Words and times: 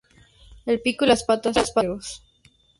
El 0.65 0.81
pico 0.81 1.05
y 1.05 1.09
las 1.09 1.23
patas 1.23 1.57
negros. 1.75 2.23